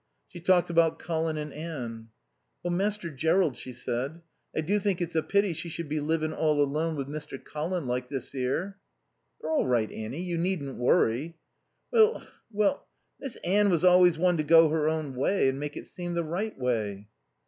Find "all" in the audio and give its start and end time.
6.33-6.59, 9.51-9.67